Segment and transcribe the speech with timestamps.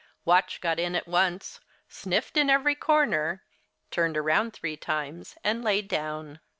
[0.25, 3.43] Watch got in at once, sniffed in every corner,
[3.91, 6.39] turned around three times, and lay down.